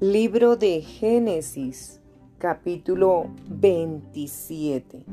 [0.00, 2.00] Libro de Génesis,
[2.38, 5.04] capítulo 27.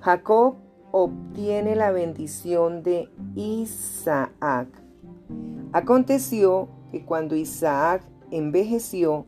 [0.00, 0.54] Jacob
[0.90, 4.68] obtiene la bendición de Isaac.
[5.74, 9.26] Aconteció que cuando Isaac envejeció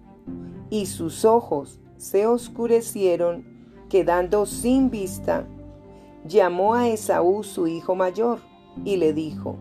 [0.70, 3.44] y sus ojos se oscurecieron,
[3.90, 5.46] quedando sin vista,
[6.24, 8.38] llamó a Esaú su hijo mayor
[8.86, 9.56] y le dijo,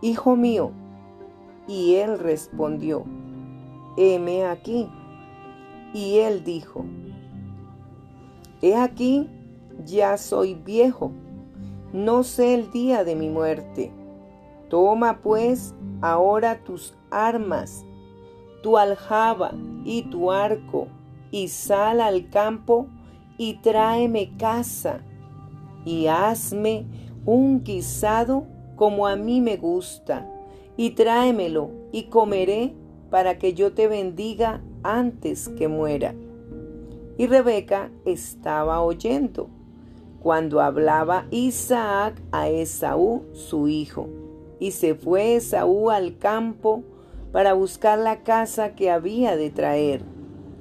[0.00, 0.72] Hijo mío.
[1.66, 3.04] Y él respondió,
[3.98, 4.88] heme aquí.
[5.92, 6.84] Y él dijo,
[8.62, 9.28] he aquí,
[9.84, 11.12] ya soy viejo,
[11.92, 13.92] no sé el día de mi muerte.
[14.68, 17.84] Toma pues ahora tus armas,
[18.62, 19.52] tu aljaba
[19.84, 20.88] y tu arco,
[21.30, 22.86] y sal al campo
[23.38, 25.00] y tráeme casa,
[25.84, 26.86] y hazme
[27.24, 30.30] un guisado como a mí me gusta,
[30.76, 32.74] y tráemelo, y comeré
[33.10, 36.14] para que yo te bendiga antes que muera.
[37.16, 39.48] Y Rebeca estaba oyendo
[40.20, 44.08] cuando hablaba Isaac a Esaú, su hijo.
[44.60, 46.82] Y se fue Esaú al campo
[47.32, 50.02] para buscar la casa que había de traer.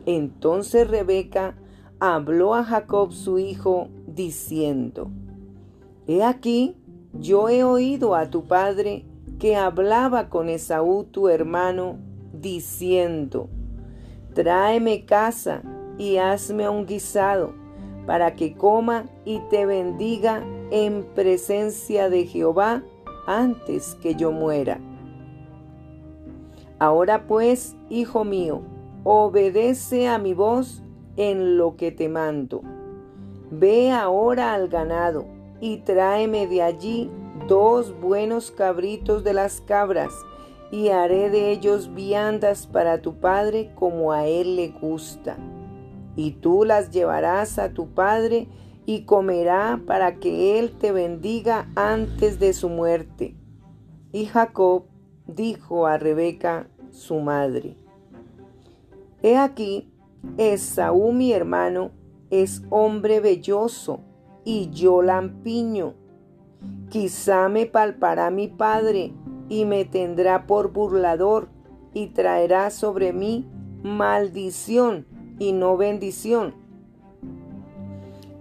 [0.05, 1.55] Entonces Rebeca
[1.99, 5.09] habló a Jacob su hijo, diciendo,
[6.07, 6.75] He aquí,
[7.13, 9.05] yo he oído a tu padre
[9.39, 11.97] que hablaba con Esaú tu hermano
[12.41, 13.49] diciendo,
[14.33, 15.61] tráeme casa
[15.97, 17.53] y hazme un guisado,
[18.05, 22.83] para que coma y te bendiga en presencia de Jehová
[23.25, 24.79] antes que yo muera.
[26.79, 28.61] Ahora pues, hijo mío,
[29.03, 30.83] obedece a mi voz
[31.15, 32.61] en lo que te mando.
[33.49, 35.25] Ve ahora al ganado
[35.59, 37.09] y tráeme de allí
[37.47, 40.13] dos buenos cabritos de las cabras
[40.71, 45.37] y haré de ellos viandas para tu padre como a él le gusta.
[46.15, 48.47] Y tú las llevarás a tu padre
[48.85, 53.35] y comerá para que él te bendiga antes de su muerte.
[54.11, 54.85] Y Jacob
[55.27, 57.77] dijo a Rebeca, su madre,
[59.21, 59.91] He aquí,
[60.37, 61.91] Esaú mi hermano
[62.29, 64.01] es hombre velloso
[64.43, 65.93] y yo lampiño.
[66.89, 69.13] Quizá me palpará mi padre
[69.49, 71.49] y me tendrá por burlador
[71.93, 73.47] y traerá sobre mí
[73.83, 75.05] maldición
[75.39, 76.53] y no bendición.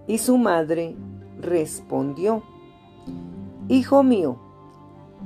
[0.06, 0.96] Y su madre
[1.40, 2.42] respondió,
[3.68, 4.36] Hijo mío,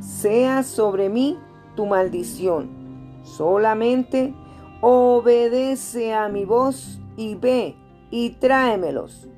[0.01, 1.39] sea sobre mí
[1.77, 4.35] tu maldición, solamente
[4.81, 7.77] obedece a mi voz y ve
[8.11, 9.29] y tráemelos.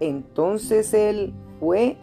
[0.00, 1.98] Entonces él fue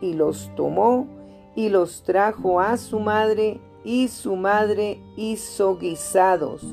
[0.00, 1.17] y los tomó
[1.58, 6.64] y los trajo a su madre, y su madre hizo guisados,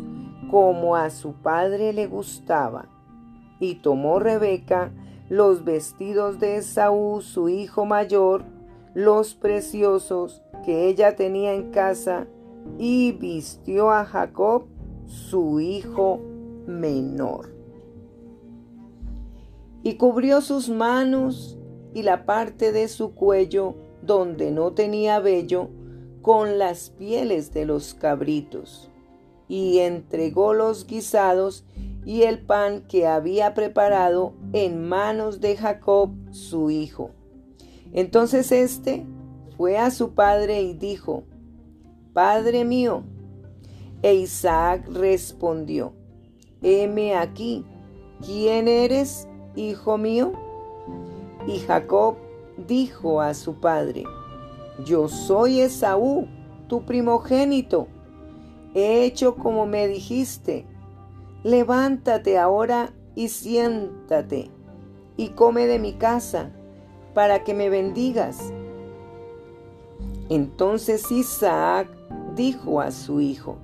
[0.52, 2.86] como a su padre le gustaba.
[3.60, 4.92] Y tomó Rebeca
[5.28, 8.46] los vestidos de Esaú, su hijo mayor,
[8.94, 12.28] los preciosos que ella tenía en casa,
[12.78, 14.68] y vistió a Jacob,
[15.08, 16.20] su hijo
[16.68, 17.56] menor.
[19.82, 21.58] Y cubrió sus manos
[21.96, 25.70] y la parte de su cuello donde no tenía vello,
[26.22, 28.90] con las pieles de los cabritos,
[29.48, 31.66] y entregó los guisados
[32.04, 37.12] y el pan que había preparado en manos de Jacob su hijo.
[37.94, 39.06] Entonces éste
[39.58, 41.24] fue a su padre y dijo,
[42.14, 43.04] Padre mío.
[44.02, 45.94] E Isaac respondió,
[46.62, 47.66] Heme aquí,
[48.26, 50.34] ¿quién eres, hijo mío?
[51.48, 52.16] Y Jacob
[52.58, 54.04] dijo a su padre,
[54.86, 56.28] Yo soy Esaú,
[56.68, 57.88] tu primogénito.
[58.74, 60.66] He hecho como me dijiste.
[61.44, 64.50] Levántate ahora y siéntate,
[65.16, 66.52] y come de mi casa,
[67.14, 68.52] para que me bendigas.
[70.30, 71.88] Entonces Isaac
[72.36, 73.58] dijo a su hijo,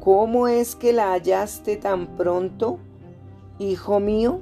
[0.00, 2.78] ¿Cómo es que la hallaste tan pronto,
[3.58, 4.40] hijo mío?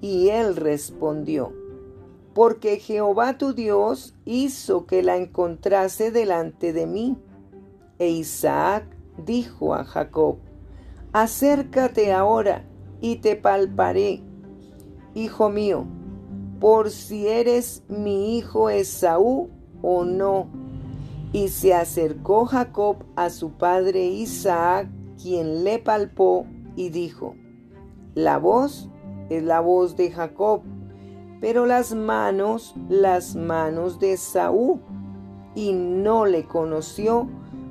[0.00, 1.52] Y él respondió,
[2.34, 7.16] porque Jehová tu Dios hizo que la encontrase delante de mí.
[7.98, 8.84] E Isaac
[9.24, 10.38] dijo a Jacob,
[11.12, 12.64] acércate ahora
[13.00, 14.20] y te palparé,
[15.14, 15.86] hijo mío,
[16.58, 19.48] por si eres mi hijo Esaú
[19.80, 20.48] o no.
[21.32, 24.88] Y se acercó Jacob a su padre Isaac,
[25.22, 27.36] quien le palpó y dijo,
[28.14, 28.88] la voz
[29.30, 30.62] es la voz de Jacob
[31.44, 34.80] pero las manos, las manos de Saúl,
[35.54, 37.28] y no le conoció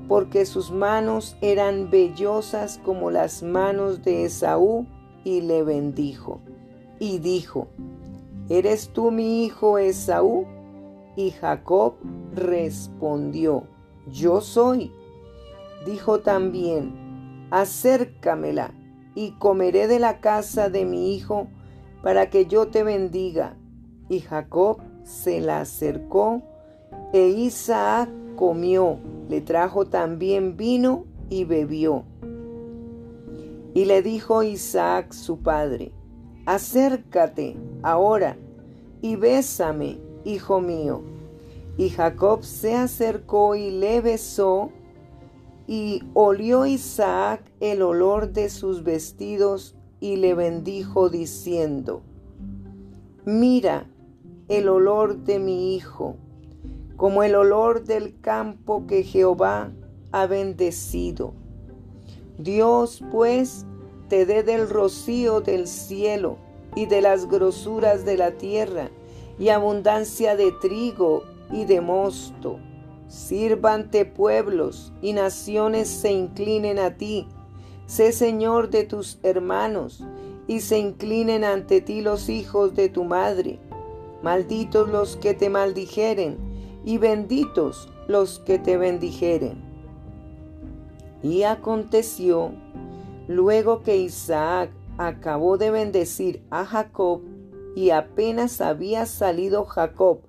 [0.07, 4.85] porque sus manos eran vellosas como las manos de Esaú,
[5.23, 6.39] y le bendijo.
[6.99, 7.67] Y dijo,
[8.47, 10.45] ¿Eres tú mi hijo Esaú?
[11.15, 11.95] Y Jacob
[12.35, 13.63] respondió,
[14.05, 14.91] Yo soy.
[15.87, 18.71] Dijo también, Acércamela,
[19.15, 21.47] y comeré de la casa de mi hijo,
[22.03, 23.57] para que yo te bendiga.
[24.09, 26.41] Y Jacob se la acercó,
[27.13, 32.03] e Isaac comió, le trajo también vino y bebió.
[33.73, 35.91] Y le dijo Isaac su padre,
[36.45, 38.37] acércate ahora
[39.01, 41.01] y bésame, hijo mío.
[41.77, 44.69] Y Jacob se acercó y le besó,
[45.65, 52.01] y olió Isaac el olor de sus vestidos y le bendijo diciendo,
[53.25, 53.87] Mira
[54.47, 56.17] el olor de mi hijo,
[56.97, 59.71] como el olor del campo que Jehová
[60.11, 61.33] ha bendecido.
[62.37, 63.65] Dios pues
[64.09, 66.37] te dé del rocío del cielo
[66.75, 68.89] y de las grosuras de la tierra
[69.39, 72.59] y abundancia de trigo y de mosto.
[73.07, 77.27] Sírvante pueblos y naciones se inclinen a ti.
[77.85, 80.03] Sé Señor de tus hermanos
[80.47, 83.59] y se inclinen ante ti los hijos de tu madre.
[84.23, 86.37] Malditos los que te maldijeren
[86.85, 89.57] y benditos los que te bendijeren.
[91.21, 92.51] Y aconteció,
[93.27, 97.21] luego que Isaac acabó de bendecir a Jacob,
[97.75, 100.19] y apenas había salido Jacob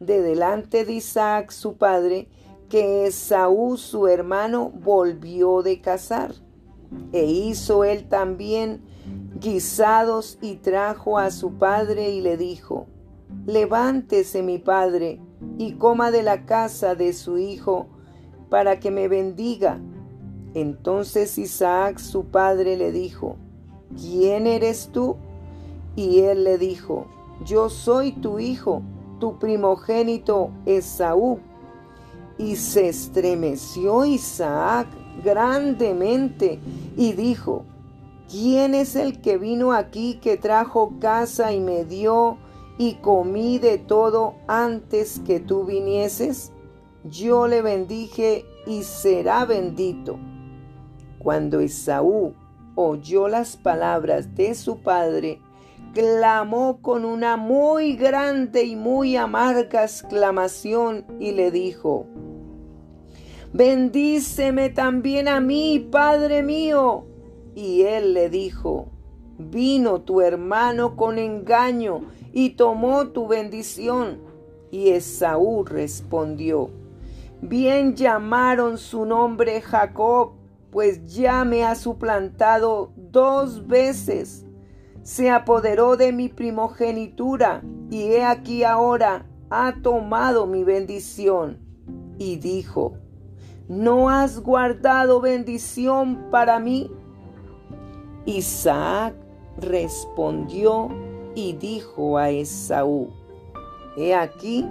[0.00, 2.28] de delante de Isaac su padre,
[2.68, 6.34] que Esaú su hermano volvió de cazar.
[7.12, 8.82] E hizo él también
[9.38, 12.86] guisados y trajo a su padre y le dijo,
[13.46, 15.20] Levántese mi padre
[15.58, 17.88] y coma de la casa de su hijo,
[18.48, 19.80] para que me bendiga.
[20.54, 23.36] Entonces Isaac su padre le dijo,
[24.00, 25.16] ¿quién eres tú?
[25.96, 27.06] Y él le dijo,
[27.44, 28.82] yo soy tu hijo,
[29.18, 31.40] tu primogénito Esaú.
[32.38, 34.88] Y se estremeció Isaac
[35.22, 36.58] grandemente
[36.96, 37.64] y dijo,
[38.30, 42.38] ¿quién es el que vino aquí que trajo casa y me dio
[42.78, 46.52] y comí de todo antes que tú vinieses?
[47.04, 50.18] Yo le bendije y será bendito.
[51.18, 52.34] Cuando Esaú
[52.74, 55.40] oyó las palabras de su padre,
[55.92, 62.06] clamó con una muy grande y muy amarga exclamación y le dijo,
[63.52, 67.06] Bendíceme también a mí, Padre mío.
[67.54, 68.88] Y él le dijo,
[69.38, 72.00] Vino tu hermano con engaño
[72.34, 74.18] y tomó tu bendición.
[74.70, 76.68] Y Esaú respondió,
[77.40, 80.32] Bien llamaron su nombre Jacob,
[80.72, 84.44] pues ya me ha suplantado dos veces.
[85.02, 91.58] Se apoderó de mi primogenitura, y he aquí ahora ha tomado mi bendición.
[92.18, 92.96] Y dijo,
[93.68, 96.90] ¿no has guardado bendición para mí?
[98.26, 99.14] Isaac
[99.58, 100.88] respondió
[101.34, 103.10] y dijo a Esaú,
[103.96, 104.66] He aquí,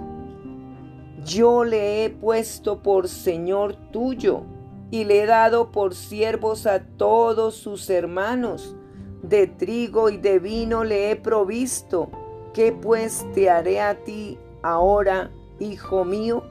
[1.24, 4.42] yo le he puesto por Señor tuyo
[4.90, 8.76] y le he dado por siervos a todos sus hermanos.
[9.22, 12.10] De trigo y de vino le he provisto.
[12.52, 16.44] ¿Qué pues te haré a ti ahora, hijo mío?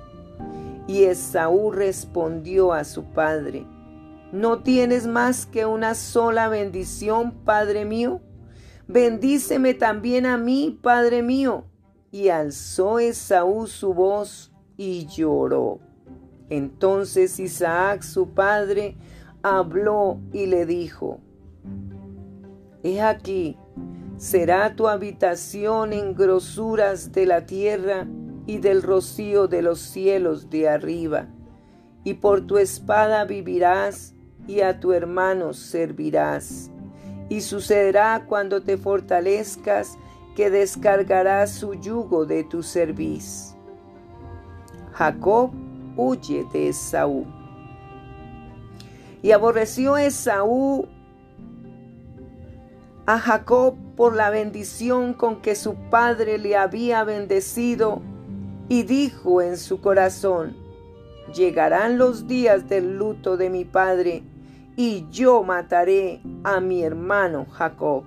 [0.88, 3.66] Y Esaú respondió a su padre,
[4.34, 8.20] ¿no tienes más que una sola bendición, padre mío?
[8.88, 11.66] Bendíceme también a mí, padre mío.
[12.12, 15.80] Y alzó Esaú su voz y lloró.
[16.50, 18.98] Entonces Isaac, su padre,
[19.42, 21.20] habló y le dijo,
[22.84, 23.58] He aquí,
[24.18, 28.08] será tu habitación en grosuras de la tierra
[28.46, 31.28] y del rocío de los cielos de arriba,
[32.04, 34.16] y por tu espada vivirás
[34.48, 36.73] y a tu hermano servirás.
[37.30, 39.98] Y sucederá cuando te fortalezcas
[40.36, 43.56] que descargarás su yugo de tu cerviz.
[44.94, 45.52] Jacob
[45.96, 47.26] huye de Esaú.
[49.22, 50.88] Y aborreció Esaú
[53.06, 58.02] a Jacob por la bendición con que su padre le había bendecido
[58.70, 60.56] y dijo en su corazón,
[61.34, 64.24] llegarán los días del luto de mi padre
[64.76, 68.04] y yo mataré a mi hermano Jacob.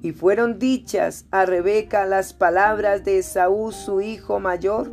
[0.00, 4.90] Y fueron dichas a Rebeca las palabras de Esaú su hijo mayor,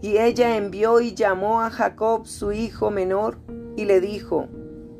[0.00, 3.38] y ella envió y llamó a Jacob su hijo menor,
[3.76, 4.48] y le dijo,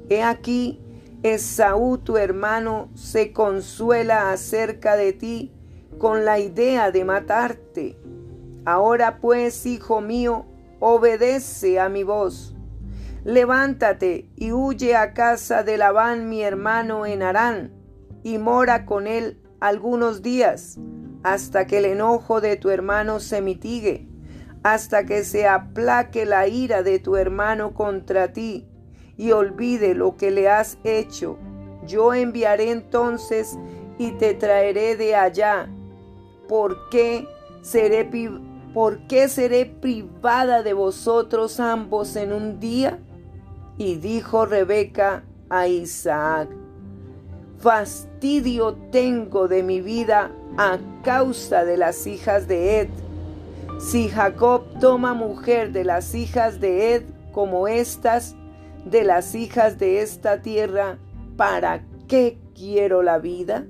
[0.09, 0.81] He aquí,
[1.23, 5.53] Esaú tu hermano se consuela acerca de ti
[5.99, 7.99] con la idea de matarte.
[8.65, 10.47] Ahora pues, hijo mío,
[10.79, 12.55] obedece a mi voz.
[13.25, 17.73] Levántate y huye a casa de Labán mi hermano en Harán,
[18.23, 20.79] y mora con él algunos días,
[21.25, 24.09] hasta que el enojo de tu hermano se mitigue,
[24.63, 28.69] hasta que se aplaque la ira de tu hermano contra ti,
[29.17, 31.39] y olvide lo que le has hecho.
[31.87, 33.59] Yo enviaré entonces
[33.99, 35.69] y te traeré de allá.
[36.49, 37.27] ¿Por qué
[37.63, 38.09] seré,
[38.73, 43.01] por qué seré privada de vosotros ambos en un día?
[43.79, 46.49] Y dijo Rebeca a Isaac,
[47.59, 52.89] fastidio tengo de mi vida a causa de las hijas de Ed.
[53.79, 58.35] Si Jacob toma mujer de las hijas de Ed como estas,
[58.85, 60.99] de las hijas de esta tierra,
[61.37, 63.65] ¿para qué quiero la vida?